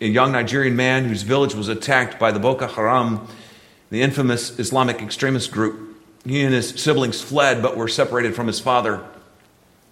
a 0.00 0.06
young 0.06 0.32
Nigerian 0.32 0.76
man 0.76 1.04
whose 1.04 1.22
village 1.22 1.54
was 1.54 1.68
attacked 1.68 2.18
by 2.18 2.30
the 2.30 2.38
Boko 2.38 2.68
Haram, 2.68 3.26
the 3.90 4.00
infamous 4.00 4.58
Islamic 4.58 5.02
extremist 5.02 5.50
group. 5.50 5.96
He 6.24 6.42
and 6.42 6.54
his 6.54 6.70
siblings 6.70 7.20
fled 7.20 7.60
but 7.60 7.76
were 7.76 7.88
separated 7.88 8.36
from 8.36 8.46
his 8.46 8.60
father. 8.60 9.04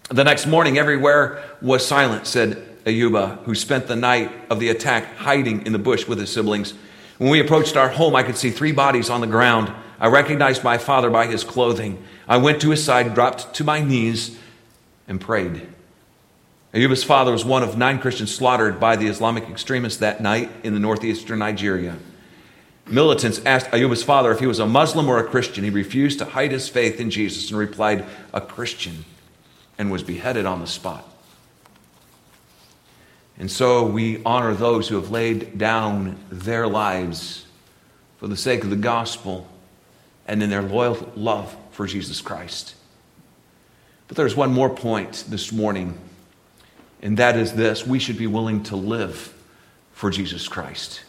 The 0.09 0.23
next 0.23 0.45
morning, 0.45 0.77
everywhere 0.77 1.43
was 1.61 1.85
silent, 1.85 2.27
said 2.27 2.63
Ayuba, 2.85 3.43
who 3.43 3.53
spent 3.53 3.87
the 3.87 3.95
night 3.95 4.31
of 4.49 4.61
the 4.61 4.69
attack 4.69 5.17
hiding 5.17 5.65
in 5.65 5.73
the 5.73 5.79
bush 5.79 6.07
with 6.07 6.17
his 6.17 6.31
siblings. 6.31 6.73
When 7.17 7.29
we 7.29 7.41
approached 7.41 7.75
our 7.75 7.89
home, 7.89 8.15
I 8.15 8.23
could 8.23 8.37
see 8.37 8.49
three 8.49 8.71
bodies 8.71 9.09
on 9.09 9.19
the 9.19 9.27
ground. 9.27 9.69
I 9.99 10.07
recognized 10.07 10.63
my 10.63 10.77
father 10.77 11.09
by 11.09 11.25
his 11.25 11.43
clothing. 11.43 12.01
I 12.25 12.37
went 12.37 12.61
to 12.61 12.69
his 12.69 12.81
side, 12.81 13.15
dropped 13.15 13.53
to 13.55 13.65
my 13.65 13.81
knees, 13.81 14.37
and 15.09 15.19
prayed. 15.19 15.67
Ayuba's 16.73 17.03
father 17.03 17.33
was 17.33 17.43
one 17.43 17.63
of 17.63 17.77
nine 17.77 17.99
Christians 17.99 18.33
slaughtered 18.33 18.79
by 18.79 18.95
the 18.95 19.07
Islamic 19.07 19.49
extremists 19.49 19.99
that 19.99 20.21
night 20.21 20.49
in 20.63 20.73
the 20.73 20.79
northeastern 20.79 21.39
Nigeria. 21.39 21.97
Militants 22.85 23.41
asked 23.45 23.71
Ayuba's 23.71 24.03
father 24.03 24.31
if 24.31 24.39
he 24.39 24.47
was 24.47 24.59
a 24.59 24.65
Muslim 24.65 25.09
or 25.09 25.17
a 25.17 25.27
Christian. 25.27 25.65
He 25.65 25.69
refused 25.69 26.19
to 26.19 26.25
hide 26.25 26.53
his 26.53 26.69
faith 26.69 27.01
in 27.01 27.09
Jesus 27.09 27.49
and 27.49 27.59
replied, 27.59 28.05
A 28.33 28.39
Christian 28.39 29.03
and 29.77 29.91
was 29.91 30.03
beheaded 30.03 30.45
on 30.45 30.59
the 30.59 30.67
spot. 30.67 31.07
And 33.39 33.51
so 33.51 33.85
we 33.85 34.23
honor 34.23 34.53
those 34.53 34.87
who 34.87 34.95
have 34.95 35.11
laid 35.11 35.57
down 35.57 36.17
their 36.31 36.67
lives 36.67 37.45
for 38.17 38.27
the 38.27 38.37
sake 38.37 38.63
of 38.63 38.69
the 38.69 38.75
gospel 38.75 39.47
and 40.27 40.41
in 40.41 40.49
their 40.49 40.63
loyal 40.63 41.11
love 41.15 41.55
for 41.71 41.85
Jesus 41.85 42.19
Christ. 42.19 42.73
But 44.07 44.17
there's 44.17 44.35
one 44.35 44.53
more 44.53 44.69
point 44.69 45.25
this 45.27 45.51
morning, 45.51 45.99
and 47.01 47.17
that 47.17 47.37
is 47.37 47.53
this 47.53 47.85
we 47.85 47.99
should 47.99 48.17
be 48.17 48.27
willing 48.27 48.63
to 48.63 48.75
live 48.75 49.33
for 49.93 50.09
Jesus 50.09 50.47
Christ. 50.47 51.01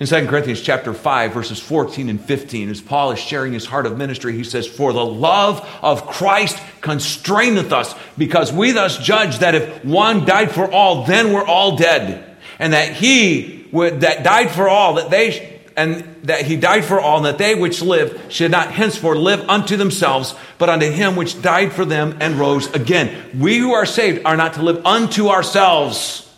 In 0.00 0.06
2 0.06 0.26
Corinthians 0.26 0.60
chapter 0.60 0.94
5, 0.94 1.32
verses 1.32 1.60
14 1.60 2.08
and 2.08 2.20
15, 2.20 2.70
as 2.70 2.80
Paul 2.80 3.12
is 3.12 3.20
sharing 3.20 3.52
his 3.52 3.66
heart 3.66 3.86
of 3.86 3.98
ministry, 3.98 4.32
he 4.32 4.42
says, 4.42 4.66
For 4.66 4.92
the 4.92 5.04
love 5.04 5.60
of 5.82 6.06
Christ 6.06 6.58
constraineth 6.80 7.72
us, 7.72 7.94
because 8.16 8.52
we 8.52 8.72
thus 8.72 8.98
judge 8.98 9.38
that 9.38 9.54
if 9.54 9.84
one 9.84 10.24
died 10.24 10.50
for 10.50 10.70
all, 10.70 11.04
then 11.04 11.32
we're 11.32 11.46
all 11.46 11.76
dead. 11.76 12.36
And 12.58 12.72
that 12.72 12.94
he 12.94 13.68
would, 13.70 14.00
that 14.00 14.24
died 14.24 14.50
for 14.50 14.68
all, 14.68 14.94
that 14.94 15.10
they 15.10 15.60
and 15.74 16.04
that 16.24 16.44
he 16.44 16.56
died 16.56 16.84
for 16.84 17.00
all, 17.00 17.18
and 17.18 17.26
that 17.26 17.38
they 17.38 17.54
which 17.54 17.80
live 17.80 18.26
should 18.28 18.50
not 18.50 18.72
henceforth 18.72 19.16
live 19.16 19.48
unto 19.48 19.76
themselves, 19.76 20.34
but 20.58 20.68
unto 20.68 20.90
him 20.90 21.16
which 21.16 21.40
died 21.40 21.72
for 21.72 21.84
them 21.84 22.18
and 22.20 22.34
rose 22.34 22.70
again. 22.74 23.38
We 23.38 23.56
who 23.58 23.72
are 23.72 23.86
saved 23.86 24.26
are 24.26 24.36
not 24.36 24.54
to 24.54 24.62
live 24.62 24.84
unto 24.84 25.28
ourselves 25.28 26.28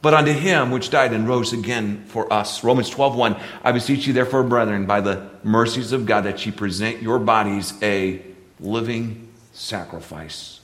but 0.00 0.14
unto 0.14 0.32
him 0.32 0.70
which 0.70 0.90
died 0.90 1.12
and 1.12 1.28
rose 1.28 1.52
again 1.52 2.04
for 2.06 2.32
us. 2.32 2.62
Romans 2.62 2.88
12, 2.88 3.16
1. 3.16 3.36
I 3.64 3.72
beseech 3.72 4.06
you, 4.06 4.12
therefore, 4.12 4.44
brethren, 4.44 4.86
by 4.86 5.00
the 5.00 5.28
mercies 5.42 5.92
of 5.92 6.06
God, 6.06 6.24
that 6.24 6.44
ye 6.46 6.52
present 6.52 7.02
your 7.02 7.18
bodies 7.18 7.74
a 7.82 8.22
living 8.60 9.28
sacrifice, 9.52 10.60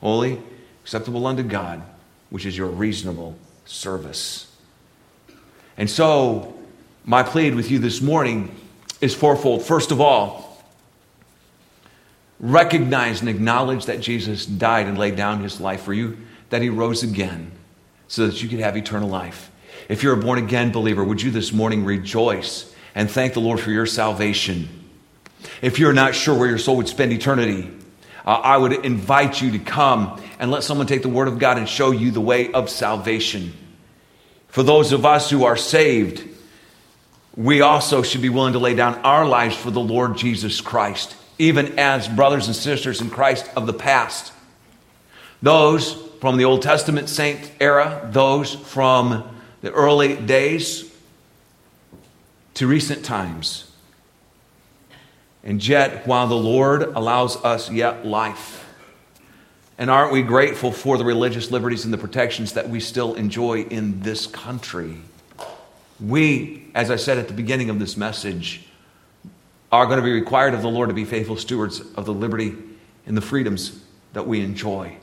holy, 0.00 0.40
acceptable 0.82 1.26
unto 1.26 1.42
God, 1.42 1.82
which 2.30 2.46
is 2.46 2.56
your 2.56 2.68
reasonable 2.68 3.36
service. 3.66 4.50
And 5.76 5.88
so, 5.88 6.54
my 7.04 7.22
plea 7.22 7.50
with 7.50 7.70
you 7.70 7.78
this 7.78 8.00
morning 8.00 8.54
is 9.02 9.14
fourfold. 9.14 9.62
First 9.62 9.90
of 9.90 10.00
all, 10.00 10.64
recognize 12.40 13.20
and 13.20 13.28
acknowledge 13.28 13.84
that 13.84 14.00
Jesus 14.00 14.46
died 14.46 14.86
and 14.86 14.96
laid 14.96 15.16
down 15.16 15.42
his 15.42 15.60
life 15.60 15.82
for 15.82 15.92
you, 15.92 16.16
that 16.48 16.62
he 16.62 16.70
rose 16.70 17.02
again 17.02 17.52
so 18.08 18.26
that 18.26 18.42
you 18.42 18.48
could 18.48 18.60
have 18.60 18.76
eternal 18.76 19.08
life. 19.08 19.50
If 19.88 20.02
you're 20.02 20.14
a 20.14 20.16
born 20.16 20.38
again 20.38 20.72
believer, 20.72 21.04
would 21.04 21.22
you 21.22 21.30
this 21.30 21.52
morning 21.52 21.84
rejoice 21.84 22.74
and 22.94 23.10
thank 23.10 23.34
the 23.34 23.40
Lord 23.40 23.60
for 23.60 23.70
your 23.70 23.86
salvation? 23.86 24.68
If 25.62 25.78
you're 25.78 25.92
not 25.92 26.14
sure 26.14 26.36
where 26.36 26.48
your 26.48 26.58
soul 26.58 26.76
would 26.78 26.88
spend 26.88 27.12
eternity, 27.12 27.70
uh, 28.26 28.30
I 28.30 28.56
would 28.56 28.84
invite 28.84 29.40
you 29.40 29.52
to 29.52 29.58
come 29.58 30.20
and 30.38 30.50
let 30.50 30.62
someone 30.62 30.86
take 30.86 31.02
the 31.02 31.08
Word 31.08 31.28
of 31.28 31.38
God 31.38 31.58
and 31.58 31.68
show 31.68 31.90
you 31.90 32.10
the 32.10 32.20
way 32.20 32.52
of 32.52 32.68
salvation. 32.68 33.52
For 34.48 34.62
those 34.62 34.92
of 34.92 35.06
us 35.06 35.30
who 35.30 35.44
are 35.44 35.56
saved, 35.56 36.24
we 37.36 37.60
also 37.60 38.02
should 38.02 38.22
be 38.22 38.28
willing 38.28 38.54
to 38.54 38.58
lay 38.58 38.74
down 38.74 38.96
our 38.96 39.26
lives 39.26 39.56
for 39.56 39.70
the 39.70 39.80
Lord 39.80 40.16
Jesus 40.16 40.60
Christ, 40.60 41.14
even 41.38 41.78
as 41.78 42.08
brothers 42.08 42.46
and 42.46 42.56
sisters 42.56 43.00
in 43.00 43.10
Christ 43.10 43.48
of 43.54 43.66
the 43.66 43.72
past. 43.72 44.32
Those 45.40 46.07
from 46.20 46.36
the 46.36 46.44
Old 46.44 46.62
Testament 46.62 47.08
saint 47.08 47.50
era, 47.60 48.08
those 48.12 48.54
from 48.54 49.36
the 49.60 49.70
early 49.72 50.16
days 50.16 50.92
to 52.54 52.66
recent 52.66 53.04
times. 53.04 53.70
And 55.44 55.66
yet, 55.66 56.06
while 56.06 56.26
the 56.26 56.34
Lord 56.34 56.82
allows 56.82 57.36
us 57.44 57.70
yet 57.70 58.04
life, 58.04 58.66
and 59.78 59.88
aren't 59.90 60.12
we 60.12 60.22
grateful 60.22 60.72
for 60.72 60.98
the 60.98 61.04
religious 61.04 61.52
liberties 61.52 61.84
and 61.84 61.94
the 61.94 61.98
protections 61.98 62.54
that 62.54 62.68
we 62.68 62.80
still 62.80 63.14
enjoy 63.14 63.62
in 63.62 64.00
this 64.00 64.26
country? 64.26 64.96
We, 66.00 66.66
as 66.74 66.90
I 66.90 66.96
said 66.96 67.18
at 67.18 67.28
the 67.28 67.34
beginning 67.34 67.70
of 67.70 67.78
this 67.78 67.96
message, 67.96 68.66
are 69.70 69.86
going 69.86 69.98
to 69.98 70.04
be 70.04 70.12
required 70.12 70.54
of 70.54 70.62
the 70.62 70.68
Lord 70.68 70.88
to 70.88 70.94
be 70.94 71.04
faithful 71.04 71.36
stewards 71.36 71.80
of 71.94 72.06
the 72.06 72.12
liberty 72.12 72.54
and 73.06 73.16
the 73.16 73.20
freedoms 73.20 73.80
that 74.14 74.26
we 74.26 74.40
enjoy. 74.40 74.96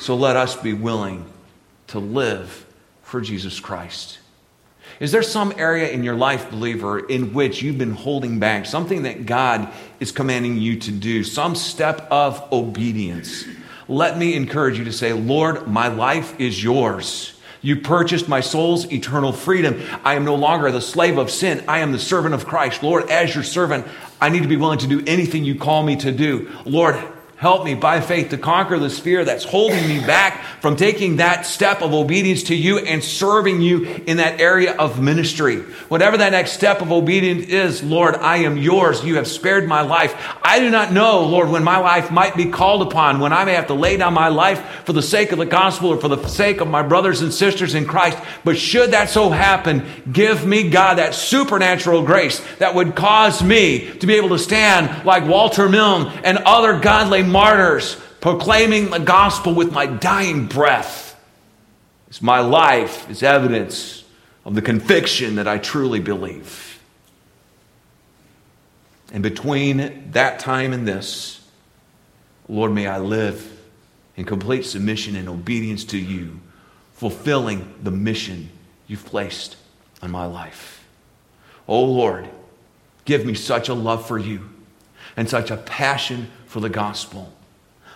So 0.00 0.16
let 0.16 0.34
us 0.34 0.56
be 0.56 0.72
willing 0.72 1.26
to 1.88 1.98
live 1.98 2.64
for 3.02 3.20
Jesus 3.20 3.60
Christ. 3.60 4.18
Is 4.98 5.12
there 5.12 5.22
some 5.22 5.52
area 5.58 5.90
in 5.90 6.02
your 6.04 6.14
life, 6.14 6.50
believer, 6.50 6.98
in 6.98 7.34
which 7.34 7.60
you've 7.60 7.76
been 7.76 7.92
holding 7.92 8.38
back, 8.38 8.64
something 8.64 9.02
that 9.02 9.26
God 9.26 9.70
is 10.00 10.10
commanding 10.10 10.56
you 10.56 10.78
to 10.80 10.90
do, 10.90 11.22
some 11.22 11.54
step 11.54 12.08
of 12.10 12.50
obedience? 12.50 13.44
Let 13.88 14.16
me 14.16 14.34
encourage 14.34 14.78
you 14.78 14.84
to 14.84 14.92
say, 14.92 15.12
Lord, 15.12 15.68
my 15.68 15.88
life 15.88 16.40
is 16.40 16.64
yours. 16.64 17.34
You 17.60 17.82
purchased 17.82 18.26
my 18.26 18.40
soul's 18.40 18.90
eternal 18.90 19.32
freedom. 19.32 19.82
I 20.02 20.14
am 20.14 20.24
no 20.24 20.34
longer 20.34 20.72
the 20.72 20.80
slave 20.80 21.18
of 21.18 21.30
sin. 21.30 21.62
I 21.68 21.80
am 21.80 21.92
the 21.92 21.98
servant 21.98 22.34
of 22.34 22.46
Christ. 22.46 22.82
Lord, 22.82 23.10
as 23.10 23.34
your 23.34 23.44
servant, 23.44 23.86
I 24.18 24.30
need 24.30 24.44
to 24.44 24.48
be 24.48 24.56
willing 24.56 24.78
to 24.78 24.86
do 24.86 25.04
anything 25.06 25.44
you 25.44 25.56
call 25.56 25.82
me 25.82 25.96
to 25.96 26.10
do. 26.10 26.50
Lord, 26.64 26.96
Help 27.40 27.64
me 27.64 27.72
by 27.72 28.02
faith 28.02 28.28
to 28.28 28.36
conquer 28.36 28.78
this 28.78 28.98
fear 28.98 29.24
that's 29.24 29.44
holding 29.44 29.88
me 29.88 29.98
back 29.98 30.44
from 30.60 30.76
taking 30.76 31.16
that 31.16 31.46
step 31.46 31.80
of 31.80 31.94
obedience 31.94 32.42
to 32.42 32.54
you 32.54 32.80
and 32.80 33.02
serving 33.02 33.62
you 33.62 33.86
in 34.06 34.18
that 34.18 34.42
area 34.42 34.76
of 34.76 35.00
ministry. 35.00 35.60
Whatever 35.88 36.18
that 36.18 36.32
next 36.32 36.52
step 36.52 36.82
of 36.82 36.92
obedience 36.92 37.46
is, 37.48 37.82
Lord, 37.82 38.14
I 38.16 38.38
am 38.38 38.58
yours. 38.58 39.02
You 39.02 39.14
have 39.14 39.26
spared 39.26 39.66
my 39.66 39.80
life. 39.80 40.14
I 40.42 40.60
do 40.60 40.68
not 40.68 40.92
know, 40.92 41.24
Lord, 41.24 41.48
when 41.48 41.64
my 41.64 41.78
life 41.78 42.10
might 42.10 42.36
be 42.36 42.50
called 42.50 42.82
upon, 42.82 43.20
when 43.20 43.32
I 43.32 43.46
may 43.46 43.54
have 43.54 43.68
to 43.68 43.74
lay 43.74 43.96
down 43.96 44.12
my 44.12 44.28
life 44.28 44.82
for 44.84 44.92
the 44.92 45.00
sake 45.00 45.32
of 45.32 45.38
the 45.38 45.46
gospel 45.46 45.88
or 45.88 45.96
for 45.96 46.08
the 46.08 46.22
sake 46.28 46.60
of 46.60 46.68
my 46.68 46.82
brothers 46.82 47.22
and 47.22 47.32
sisters 47.32 47.74
in 47.74 47.86
Christ. 47.86 48.18
But 48.44 48.58
should 48.58 48.90
that 48.90 49.08
so 49.08 49.30
happen, 49.30 49.86
give 50.12 50.46
me, 50.46 50.68
God, 50.68 50.98
that 50.98 51.14
supernatural 51.14 52.02
grace 52.02 52.42
that 52.58 52.74
would 52.74 52.94
cause 52.94 53.42
me 53.42 53.90
to 53.92 54.06
be 54.06 54.16
able 54.16 54.28
to 54.28 54.38
stand 54.38 55.06
like 55.06 55.26
Walter 55.26 55.70
Milne 55.70 56.08
and 56.22 56.36
other 56.36 56.78
godly 56.78 57.29
martyrs, 57.30 57.96
proclaiming 58.20 58.90
the 58.90 58.98
gospel 58.98 59.54
with 59.54 59.72
my 59.72 59.86
dying 59.86 60.46
breath. 60.46 61.18
It's 62.08 62.20
my 62.20 62.40
life 62.40 63.08
is 63.08 63.22
evidence 63.22 64.04
of 64.44 64.54
the 64.54 64.62
conviction 64.62 65.36
that 65.36 65.46
I 65.46 65.58
truly 65.58 66.00
believe. 66.00 66.80
And 69.12 69.22
between 69.22 70.10
that 70.12 70.38
time 70.38 70.72
and 70.72 70.86
this, 70.86 71.40
Lord, 72.48 72.72
may 72.72 72.86
I 72.86 72.98
live 72.98 73.58
in 74.16 74.24
complete 74.24 74.64
submission 74.64 75.16
and 75.16 75.28
obedience 75.28 75.84
to 75.84 75.98
you, 75.98 76.40
fulfilling 76.94 77.74
the 77.82 77.90
mission 77.90 78.50
you've 78.86 79.04
placed 79.04 79.56
on 80.02 80.10
my 80.10 80.26
life. 80.26 80.84
Oh 81.66 81.84
Lord, 81.84 82.28
give 83.04 83.24
me 83.24 83.34
such 83.34 83.68
a 83.68 83.74
love 83.74 84.06
for 84.06 84.18
you 84.18 84.48
and 85.16 85.28
such 85.28 85.50
a 85.50 85.56
passion 85.56 86.30
for 86.50 86.58
the 86.58 86.68
gospel 86.68 87.32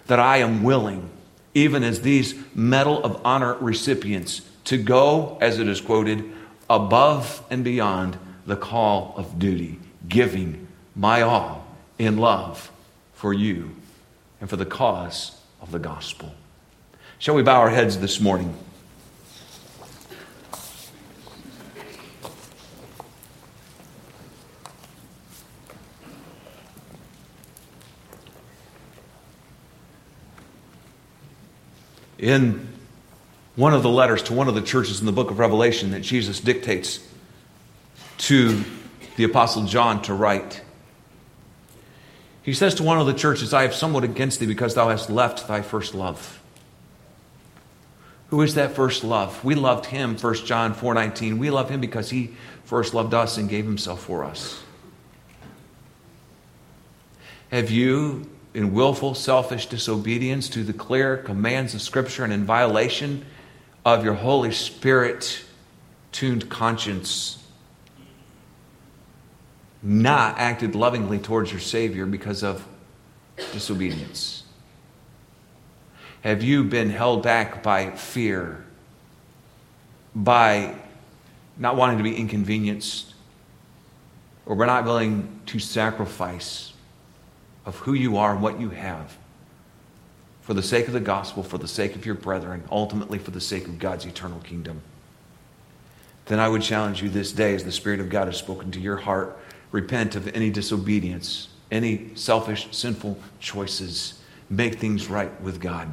that 0.06 0.20
I 0.20 0.36
am 0.36 0.62
willing, 0.62 1.10
even 1.54 1.82
as 1.82 2.02
these 2.02 2.36
Medal 2.54 3.02
of 3.02 3.20
Honor 3.24 3.54
recipients, 3.54 4.42
to 4.66 4.78
go, 4.78 5.36
as 5.40 5.58
it 5.58 5.66
is 5.66 5.80
quoted, 5.80 6.24
above 6.70 7.44
and 7.50 7.64
beyond 7.64 8.16
the 8.46 8.54
call 8.54 9.12
of 9.16 9.40
duty, 9.40 9.80
giving 10.08 10.68
my 10.94 11.20
all 11.20 11.66
in 11.98 12.16
love 12.16 12.70
for 13.12 13.34
you 13.34 13.74
and 14.40 14.48
for 14.48 14.56
the 14.56 14.64
cause 14.64 15.36
of 15.60 15.72
the 15.72 15.80
gospel. 15.80 16.32
Shall 17.18 17.34
we 17.34 17.42
bow 17.42 17.60
our 17.60 17.70
heads 17.70 17.98
this 17.98 18.20
morning? 18.20 18.56
In 32.24 32.68
one 33.54 33.74
of 33.74 33.82
the 33.82 33.90
letters 33.90 34.22
to 34.22 34.32
one 34.32 34.48
of 34.48 34.54
the 34.54 34.62
churches 34.62 34.98
in 34.98 35.04
the 35.04 35.12
book 35.12 35.30
of 35.30 35.38
Revelation 35.38 35.90
that 35.90 36.00
Jesus 36.00 36.40
dictates 36.40 37.06
to 38.16 38.64
the 39.16 39.24
Apostle 39.24 39.64
John 39.66 40.00
to 40.04 40.14
write, 40.14 40.62
he 42.42 42.54
says 42.54 42.76
to 42.76 42.82
one 42.82 42.98
of 42.98 43.06
the 43.06 43.12
churches, 43.12 43.52
I 43.52 43.60
have 43.60 43.74
somewhat 43.74 44.04
against 44.04 44.40
thee 44.40 44.46
because 44.46 44.74
thou 44.74 44.88
hast 44.88 45.10
left 45.10 45.46
thy 45.48 45.60
first 45.60 45.94
love. 45.94 46.40
Who 48.28 48.40
is 48.40 48.54
that 48.54 48.72
first 48.72 49.04
love? 49.04 49.44
We 49.44 49.54
loved 49.54 49.84
him, 49.84 50.16
1 50.16 50.46
John 50.46 50.72
4:19. 50.72 51.36
We 51.36 51.50
love 51.50 51.68
him 51.68 51.82
because 51.82 52.08
he 52.08 52.30
first 52.64 52.94
loved 52.94 53.12
us 53.12 53.36
and 53.36 53.50
gave 53.50 53.66
himself 53.66 54.02
for 54.02 54.24
us. 54.24 54.62
Have 57.50 57.70
you, 57.70 58.30
in 58.54 58.72
willful, 58.72 59.14
selfish 59.14 59.66
disobedience 59.66 60.48
to 60.48 60.62
the 60.62 60.72
clear 60.72 61.16
commands 61.16 61.74
of 61.74 61.82
Scripture 61.82 62.22
and 62.22 62.32
in 62.32 62.44
violation 62.44 63.24
of 63.84 64.04
your 64.04 64.14
Holy 64.14 64.52
Spirit 64.52 65.44
tuned 66.12 66.48
conscience, 66.48 67.42
not 69.82 70.38
acted 70.38 70.76
lovingly 70.76 71.18
towards 71.18 71.50
your 71.50 71.60
Savior 71.60 72.06
because 72.06 72.44
of 72.44 72.64
disobedience? 73.52 74.44
Have 76.22 76.42
you 76.44 76.62
been 76.64 76.90
held 76.90 77.24
back 77.24 77.62
by 77.62 77.90
fear, 77.90 78.64
by 80.14 80.76
not 81.58 81.76
wanting 81.76 81.98
to 81.98 82.04
be 82.04 82.16
inconvenienced, 82.16 83.12
or 84.46 84.54
by 84.54 84.66
not 84.66 84.84
willing 84.84 85.40
to 85.46 85.58
sacrifice 85.58 86.73
of 87.64 87.76
who 87.78 87.94
you 87.94 88.16
are 88.16 88.32
and 88.32 88.42
what 88.42 88.60
you 88.60 88.70
have 88.70 89.16
for 90.42 90.54
the 90.54 90.62
sake 90.62 90.86
of 90.86 90.92
the 90.92 91.00
gospel, 91.00 91.42
for 91.42 91.58
the 91.58 91.68
sake 91.68 91.94
of 91.94 92.04
your 92.04 92.14
brethren, 92.14 92.62
ultimately 92.70 93.18
for 93.18 93.30
the 93.30 93.40
sake 93.40 93.66
of 93.66 93.78
God's 93.78 94.04
eternal 94.04 94.40
kingdom? 94.40 94.82
Then 96.26 96.38
I 96.38 96.48
would 96.48 96.62
challenge 96.62 97.02
you 97.02 97.08
this 97.08 97.32
day 97.32 97.54
as 97.54 97.64
the 97.64 97.72
Spirit 97.72 98.00
of 98.00 98.08
God 98.08 98.26
has 98.26 98.36
spoken 98.36 98.70
to 98.72 98.80
your 98.80 98.96
heart 98.96 99.38
repent 99.74 100.14
of 100.14 100.28
any 100.36 100.50
disobedience, 100.50 101.48
any 101.72 102.14
selfish, 102.14 102.68
sinful 102.70 103.18
choices. 103.40 104.20
Make 104.48 104.76
things 104.76 105.08
right 105.08 105.40
with 105.40 105.60
God. 105.60 105.92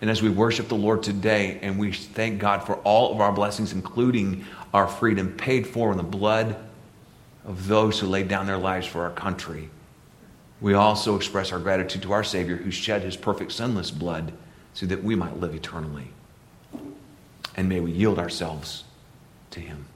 And 0.00 0.08
as 0.08 0.22
we 0.22 0.30
worship 0.30 0.68
the 0.68 0.76
Lord 0.76 1.02
today 1.02 1.58
and 1.60 1.78
we 1.78 1.92
thank 1.92 2.38
God 2.38 2.64
for 2.64 2.76
all 2.76 3.12
of 3.12 3.20
our 3.20 3.32
blessings, 3.32 3.72
including 3.72 4.44
our 4.72 4.86
freedom 4.86 5.32
paid 5.32 5.66
for 5.66 5.90
in 5.90 5.96
the 5.96 6.02
blood 6.04 6.56
of 7.44 7.66
those 7.66 7.98
who 7.98 8.06
laid 8.06 8.28
down 8.28 8.46
their 8.46 8.58
lives 8.58 8.86
for 8.86 9.02
our 9.02 9.10
country, 9.10 9.68
we 10.60 10.74
also 10.74 11.16
express 11.16 11.52
our 11.52 11.58
gratitude 11.58 12.02
to 12.02 12.12
our 12.12 12.24
Savior 12.24 12.56
who 12.56 12.70
shed 12.70 13.02
his 13.02 13.16
perfect, 13.16 13.52
sinless 13.52 13.90
blood 13.90 14.32
so 14.74 14.86
that 14.86 15.02
we 15.02 15.14
might 15.14 15.38
live 15.38 15.54
eternally. 15.54 16.08
And 17.56 17.68
may 17.68 17.80
we 17.80 17.92
yield 17.92 18.18
ourselves 18.18 18.84
to 19.52 19.60
him. 19.60 19.86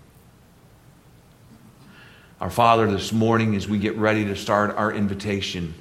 Our 2.40 2.50
Father, 2.50 2.90
this 2.90 3.12
morning, 3.12 3.54
as 3.54 3.68
we 3.68 3.78
get 3.78 3.96
ready 3.96 4.24
to 4.24 4.36
start 4.36 4.76
our 4.76 4.92
invitation, 4.92 5.74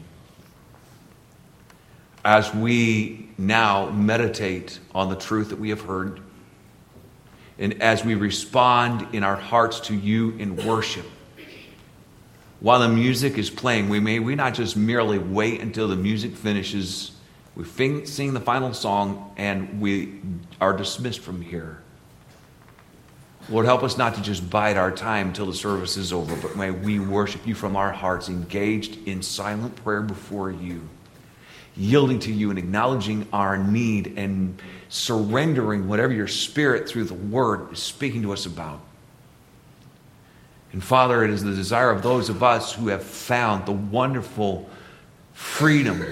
as 2.24 2.54
we 2.54 3.30
now 3.38 3.90
meditate 3.90 4.80
on 4.94 5.10
the 5.10 5.16
truth 5.16 5.50
that 5.50 5.60
we 5.60 5.70
have 5.70 5.82
heard, 5.82 6.22
and 7.58 7.82
as 7.82 8.06
we 8.06 8.16
respond 8.16 9.14
in 9.14 9.24
our 9.24 9.36
hearts 9.36 9.80
to 9.82 9.96
you 9.96 10.32
in 10.38 10.56
worship, 10.66 11.06
while 12.64 12.80
the 12.80 12.88
music 12.88 13.38
is 13.38 13.50
playing, 13.50 13.90
we 13.90 14.00
may 14.00 14.20
we 14.20 14.36
not 14.36 14.54
just 14.54 14.78
merely 14.78 15.20
wait 15.20 15.60
until 15.60 15.90
the 15.90 15.98
music 15.98 16.34
finishes, 16.34 17.12
we 17.56 17.66
sing 17.66 18.34
the 18.34 18.40
final 18.40 18.74
song, 18.74 19.34
and 19.36 19.82
we 19.82 20.22
are 20.62 20.72
dismissed 20.72 21.20
from 21.20 21.42
here. 21.42 21.82
Lord, 23.50 23.66
help 23.66 23.84
us 23.84 23.98
not 23.98 24.16
to 24.16 24.22
just 24.22 24.50
bide 24.50 24.78
our 24.78 24.92
time 24.92 25.28
until 25.28 25.46
the 25.46 25.54
service 25.54 25.98
is 25.98 26.14
over, 26.14 26.38
but 26.38 26.56
may 26.56 26.72
we 26.72 27.00
worship 27.00 27.46
you 27.46 27.54
from 27.54 27.76
our 27.76 27.92
hearts, 27.92 28.30
engaged 28.30 29.10
in 29.10 29.22
silent 29.22 29.76
prayer 29.84 30.02
before 30.02 30.50
you, 30.50 30.88
yielding 31.76 32.20
to 32.20 32.32
you 32.32 32.50
and 32.50 32.58
acknowledging 32.58 33.28
our 33.34 33.58
need 33.58 34.18
and 34.18 34.58
surrendering 34.88 35.90
whatever 35.90 36.14
your 36.14 36.30
spirit 36.30 36.88
through 36.88 37.04
the 37.04 37.14
word 37.14 37.74
is 37.74 37.84
speaking 37.84 38.22
to 38.22 38.32
us 38.32 38.46
about. 38.46 38.80
And 40.74 40.84
Father, 40.84 41.24
it 41.24 41.30
is 41.30 41.44
the 41.44 41.54
desire 41.54 41.92
of 41.92 42.02
those 42.02 42.30
of 42.30 42.44
us 42.44 42.74
who 42.74 42.90
have 42.90 43.04
found 43.04 43.66
the 43.66 43.72
wonderful 43.72 44.70
freedom, 45.34 46.04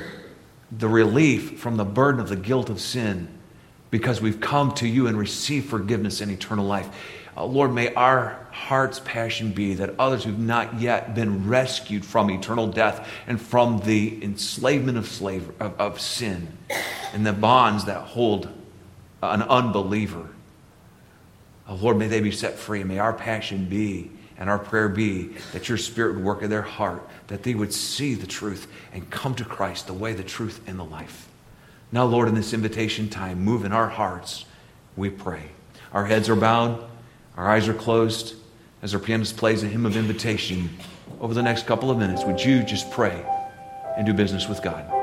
the 0.72 0.88
relief 0.88 1.60
from 1.60 1.78
the 1.78 1.86
burden 1.86 2.22
of 2.22 2.30
the 2.30 2.36
guilt 2.36 2.70
of 2.70 2.80
sin, 2.80 3.28
because 3.90 4.22
we've 4.22 4.40
come 4.40 4.72
to 4.76 4.88
you 4.88 5.08
and 5.08 5.18
received 5.18 5.70
forgiveness 5.70 6.22
and 6.22 6.32
eternal 6.32 6.66
life 6.66 6.90
uh, 7.36 7.46
Lord, 7.46 7.74
may 7.74 7.94
our 7.94 8.46
heart's 8.52 9.00
passion 9.00 9.52
be 9.52 9.76
that 9.76 9.96
others 9.98 10.24
who've 10.24 10.38
not 10.38 10.82
yet 10.82 11.16
been 11.16 11.48
rescued 11.48 12.04
from 12.04 12.30
eternal 12.30 12.68
death 12.68 13.08
and 13.26 13.42
from 13.42 13.80
the 13.80 14.22
enslavement 14.24 14.98
of, 14.98 15.08
slave, 15.08 15.50
of, 15.62 15.80
of 15.80 16.02
sin 16.02 16.58
and 17.14 17.26
the 17.26 17.32
bonds 17.34 17.86
that 17.86 18.02
hold 18.02 18.50
an 19.24 19.44
unbeliever, 19.44 20.28
uh, 21.70 21.76
Lord, 21.76 21.98
may 21.98 22.08
they 22.08 22.20
be 22.20 22.32
set 22.32 22.56
free. 22.56 22.84
May 22.84 23.00
our 23.00 23.14
passion 23.14 23.66
be 23.70 24.12
and 24.42 24.50
our 24.50 24.58
prayer 24.58 24.90
be 24.90 25.30
that 25.54 25.70
your 25.70 25.78
spirit 25.78 26.16
would 26.16 26.24
work 26.24 26.42
in 26.42 26.50
their 26.50 26.64
heart, 26.64 27.08
that 27.28 27.44
they 27.44 27.54
would 27.54 27.72
see 27.72 28.16
the 28.16 28.26
truth 28.26 28.66
and 28.92 29.08
come 29.12 29.36
to 29.36 29.46
Christ, 29.46 29.86
the 29.86 29.94
way, 29.94 30.14
the 30.14 30.24
truth, 30.24 30.62
and 30.66 30.80
the 30.80 30.84
life. 30.84 31.30
Now, 31.92 32.06
Lord, 32.06 32.28
in 32.28 32.34
this 32.34 32.52
invitation 32.52 33.08
time, 33.08 33.44
move 33.44 33.66
in 33.66 33.72
our 33.72 33.88
hearts, 33.88 34.46
we 34.98 35.12
pray. 35.12 35.44
Our 35.94 36.08
heads 36.08 36.28
are 36.28 36.36
bowed. 36.36 36.84
Our 37.38 37.52
eyes 37.52 37.68
are 37.68 37.76
closed 37.76 38.34
as 38.82 38.96
our 38.96 39.00
pianist 39.00 39.38
plays 39.38 39.62
a 39.62 39.68
hymn 39.68 39.86
of 39.86 39.96
invitation. 39.96 40.72
Over 41.20 41.36
the 41.36 41.44
next 41.44 41.68
couple 41.68 41.92
of 41.92 42.00
minutes, 42.00 42.26
would 42.26 42.44
you 42.44 42.64
just 42.64 42.90
pray 42.90 43.24
and 43.96 44.08
do 44.08 44.14
business 44.14 44.50
with 44.50 44.64
God? 44.64 45.01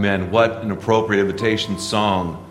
Amen. 0.00 0.30
What 0.30 0.62
an 0.62 0.70
appropriate 0.70 1.20
invitation 1.20 1.78
song 1.78 2.50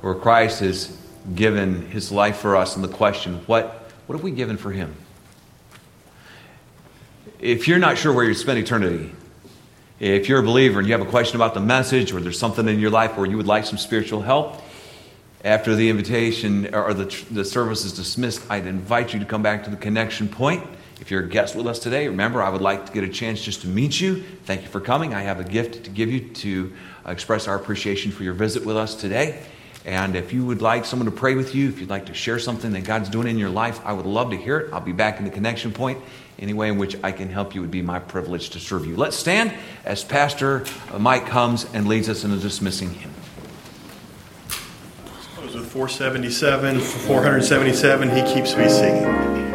where 0.00 0.12
Christ 0.12 0.58
has 0.58 0.98
given 1.36 1.88
his 1.88 2.10
life 2.10 2.38
for 2.38 2.56
us 2.56 2.74
and 2.74 2.82
the 2.82 2.88
question, 2.88 3.36
what, 3.46 3.92
what 4.08 4.16
have 4.16 4.24
we 4.24 4.32
given 4.32 4.56
for 4.56 4.72
him? 4.72 4.96
If 7.38 7.68
you're 7.68 7.78
not 7.78 7.96
sure 7.96 8.12
where 8.12 8.24
you 8.24 8.34
spend 8.34 8.58
eternity, 8.58 9.12
if 10.00 10.28
you're 10.28 10.40
a 10.40 10.42
believer 10.42 10.80
and 10.80 10.88
you 10.88 10.92
have 10.92 11.06
a 11.06 11.08
question 11.08 11.36
about 11.36 11.54
the 11.54 11.60
message 11.60 12.12
or 12.12 12.18
there's 12.18 12.40
something 12.40 12.68
in 12.68 12.80
your 12.80 12.90
life 12.90 13.16
where 13.16 13.24
you 13.24 13.36
would 13.36 13.46
like 13.46 13.66
some 13.66 13.78
spiritual 13.78 14.22
help, 14.22 14.60
after 15.44 15.76
the 15.76 15.90
invitation 15.90 16.74
or 16.74 16.92
the, 16.92 17.04
the 17.30 17.44
service 17.44 17.84
is 17.84 17.92
dismissed, 17.92 18.42
I'd 18.50 18.66
invite 18.66 19.14
you 19.14 19.20
to 19.20 19.26
come 19.26 19.44
back 19.44 19.62
to 19.62 19.70
the 19.70 19.76
connection 19.76 20.28
point. 20.28 20.66
If 21.00 21.10
you're 21.10 21.24
a 21.24 21.28
guest 21.28 21.56
with 21.56 21.66
us 21.66 21.78
today, 21.78 22.08
remember, 22.08 22.42
I 22.42 22.50
would 22.50 22.60
like 22.60 22.86
to 22.86 22.92
get 22.92 23.04
a 23.04 23.08
chance 23.08 23.42
just 23.42 23.62
to 23.62 23.68
meet 23.68 24.00
you. 24.00 24.22
Thank 24.44 24.62
you 24.62 24.68
for 24.68 24.80
coming. 24.80 25.14
I 25.14 25.22
have 25.22 25.40
a 25.40 25.44
gift 25.44 25.84
to 25.84 25.90
give 25.90 26.10
you 26.10 26.28
to 26.28 26.72
express 27.06 27.48
our 27.48 27.56
appreciation 27.56 28.12
for 28.12 28.22
your 28.22 28.34
visit 28.34 28.66
with 28.66 28.76
us 28.76 28.94
today. 28.94 29.42
And 29.86 30.14
if 30.14 30.34
you 30.34 30.44
would 30.44 30.60
like 30.60 30.84
someone 30.84 31.06
to 31.06 31.10
pray 31.10 31.34
with 31.34 31.54
you, 31.54 31.70
if 31.70 31.80
you'd 31.80 31.88
like 31.88 32.06
to 32.06 32.14
share 32.14 32.38
something 32.38 32.72
that 32.72 32.84
God's 32.84 33.08
doing 33.08 33.28
in 33.28 33.38
your 33.38 33.48
life, 33.48 33.80
I 33.84 33.94
would 33.94 34.04
love 34.04 34.30
to 34.30 34.36
hear 34.36 34.58
it. 34.58 34.72
I'll 34.74 34.80
be 34.80 34.92
back 34.92 35.18
in 35.18 35.24
the 35.24 35.30
connection 35.30 35.72
point. 35.72 35.98
Any 36.38 36.52
way 36.52 36.68
in 36.68 36.76
which 36.76 36.96
I 37.02 37.12
can 37.12 37.30
help 37.30 37.54
you 37.54 37.62
would 37.62 37.70
be 37.70 37.82
my 37.82 37.98
privilege 37.98 38.50
to 38.50 38.60
serve 38.60 38.86
you. 38.86 38.94
Let's 38.96 39.16
stand 39.16 39.54
as 39.86 40.04
Pastor 40.04 40.64
Mike 40.98 41.26
comes 41.26 41.66
and 41.72 41.88
leads 41.88 42.10
us 42.10 42.24
in 42.24 42.32
a 42.32 42.36
dismissing 42.36 42.90
hymn. 42.90 43.10
With 45.42 45.66
477, 45.66 46.78
477, 46.80 48.10
he 48.10 48.34
keeps 48.34 48.54
me 48.54 48.68
singing. 48.68 49.49